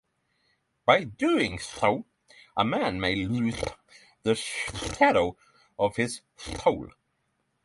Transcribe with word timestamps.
By 0.83 1.03
doing 1.03 1.59
so, 1.59 2.05
a 2.57 2.65
man 2.65 2.99
may 2.99 3.13
lose 3.15 3.61
the 4.23 4.33
shadow 4.33 5.37
of 5.77 5.97
his 5.97 6.21
soul. 6.37 6.89